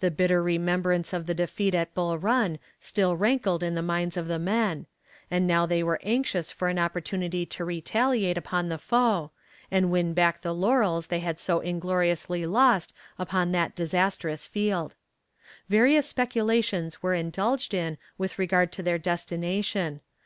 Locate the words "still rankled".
2.80-3.62